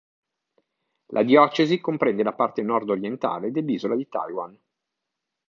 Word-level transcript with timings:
La 1.11 1.21
diocesi 1.21 1.79
comprende 1.79 2.23
la 2.23 2.33
parte 2.33 2.63
nord-orientale 2.63 3.51
dell'isola 3.51 3.95
di 3.95 4.09
Taiwan. 4.09 4.59